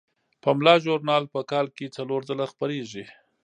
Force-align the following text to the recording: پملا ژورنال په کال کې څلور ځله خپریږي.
پملا 0.43 0.75
ژورنال 0.83 1.23
په 1.33 1.39
کال 1.51 1.67
کې 1.75 1.93
څلور 1.97 2.21
ځله 2.29 2.45
خپریږي. 2.51 3.05